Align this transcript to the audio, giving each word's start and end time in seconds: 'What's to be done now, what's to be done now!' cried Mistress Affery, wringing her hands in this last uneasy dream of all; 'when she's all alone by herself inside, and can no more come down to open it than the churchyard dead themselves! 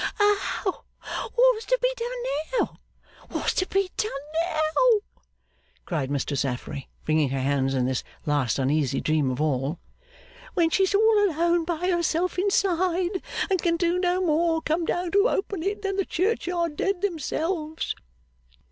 'What's 0.17 1.65
to 1.65 1.77
be 1.79 1.93
done 1.95 2.07
now, 2.59 2.79
what's 3.29 3.53
to 3.53 3.67
be 3.67 3.91
done 3.95 4.11
now!' 4.49 4.99
cried 5.85 6.09
Mistress 6.09 6.43
Affery, 6.43 6.89
wringing 7.05 7.29
her 7.29 7.39
hands 7.39 7.75
in 7.75 7.85
this 7.85 8.03
last 8.25 8.57
uneasy 8.57 8.99
dream 8.99 9.29
of 9.29 9.39
all; 9.39 9.77
'when 10.55 10.71
she's 10.71 10.95
all 10.95 11.29
alone 11.29 11.65
by 11.65 11.91
herself 11.91 12.39
inside, 12.39 13.21
and 13.47 13.61
can 13.61 13.77
no 14.01 14.21
more 14.21 14.63
come 14.63 14.85
down 14.85 15.11
to 15.11 15.29
open 15.29 15.61
it 15.61 15.83
than 15.83 15.97
the 15.97 16.05
churchyard 16.05 16.75
dead 16.77 17.01
themselves! 17.03 17.93